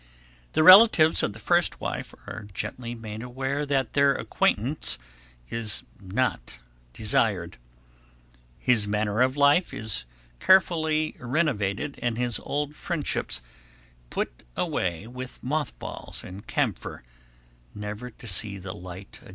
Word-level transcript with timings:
The 0.53 0.63
relatives 0.63 1.21
of 1.21 1.33
the 1.33 1.37
first 1.37 1.79
wife 1.79 2.15
are 2.25 2.47
gently 2.55 2.95
made 2.95 3.21
aware 3.21 3.67
that 3.67 3.93
their 3.93 4.15
acquaintance 4.15 4.97
is 5.51 5.83
not 6.01 6.57
desired. 6.91 7.57
His 8.57 8.87
manner 8.87 9.21
of 9.21 9.37
life 9.37 9.75
is 9.75 10.05
carefully 10.39 11.13
renovated 11.19 11.99
and 12.01 12.17
his 12.17 12.39
old 12.39 12.75
friendships 12.75 13.41
put 14.09 14.41
away 14.57 15.05
with 15.05 15.37
moth 15.43 15.77
balls 15.77 16.23
and 16.23 16.47
camphor, 16.47 17.03
never 17.75 18.09
to 18.09 18.25
see 18.27 18.57
the 18.57 18.73
light 18.73 19.19
again. 19.21 19.29